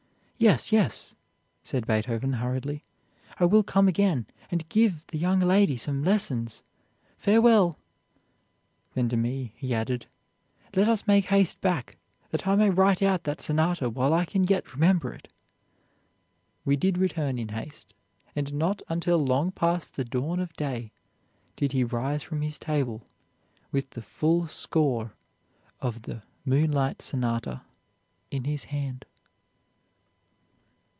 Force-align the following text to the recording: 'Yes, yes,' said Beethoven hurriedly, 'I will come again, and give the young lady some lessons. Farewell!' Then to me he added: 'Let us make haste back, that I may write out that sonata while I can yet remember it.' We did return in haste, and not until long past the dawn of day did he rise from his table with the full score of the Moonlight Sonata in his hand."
'Yes, 0.41 0.71
yes,' 0.71 1.13
said 1.61 1.85
Beethoven 1.85 2.33
hurriedly, 2.33 2.81
'I 3.39 3.45
will 3.45 3.61
come 3.61 3.87
again, 3.87 4.25
and 4.49 4.67
give 4.69 5.05
the 5.05 5.19
young 5.19 5.39
lady 5.39 5.77
some 5.77 6.03
lessons. 6.03 6.63
Farewell!' 7.19 7.77
Then 8.95 9.07
to 9.09 9.17
me 9.17 9.53
he 9.55 9.71
added: 9.71 10.07
'Let 10.75 10.89
us 10.89 11.05
make 11.05 11.25
haste 11.25 11.61
back, 11.61 11.99
that 12.31 12.47
I 12.47 12.55
may 12.55 12.71
write 12.71 13.03
out 13.03 13.23
that 13.25 13.39
sonata 13.39 13.87
while 13.91 14.15
I 14.15 14.25
can 14.25 14.43
yet 14.43 14.73
remember 14.73 15.13
it.' 15.13 15.27
We 16.65 16.75
did 16.75 16.97
return 16.97 17.37
in 17.37 17.49
haste, 17.49 17.93
and 18.35 18.51
not 18.51 18.81
until 18.89 19.19
long 19.23 19.51
past 19.51 19.93
the 19.95 20.03
dawn 20.03 20.39
of 20.39 20.51
day 20.53 20.91
did 21.55 21.71
he 21.71 21.83
rise 21.83 22.23
from 22.23 22.41
his 22.41 22.57
table 22.57 23.03
with 23.71 23.91
the 23.91 24.01
full 24.01 24.47
score 24.47 25.13
of 25.81 26.01
the 26.01 26.23
Moonlight 26.45 27.03
Sonata 27.03 27.61
in 28.31 28.45
his 28.45 28.63
hand." 28.63 29.05